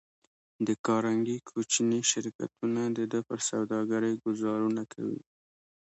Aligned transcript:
د 0.67 0.69
کارنګي 0.85 1.37
کوچني 1.49 2.01
شرکتونه 2.11 2.81
د 2.97 2.99
ده 3.11 3.19
پر 3.27 3.39
سوداګرۍ 3.49 4.13
ګوزارونه 4.23 4.81
کوي 4.93 5.21